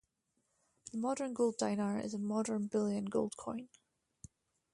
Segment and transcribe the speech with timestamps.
[0.91, 3.69] The modern gold dinar is a modern bullion gold coin.